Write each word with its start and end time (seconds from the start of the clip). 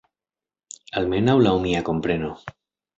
Almenaŭ 1.03 1.37
laŭ 1.47 1.55
mia 1.67 1.85
kompreno. 1.93 2.37